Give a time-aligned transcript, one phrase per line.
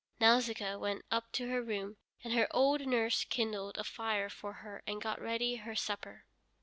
[0.19, 4.81] Nausicaa went up to her room, and her old nurse kindled a fire for her
[4.87, 6.25] and got ready her supper.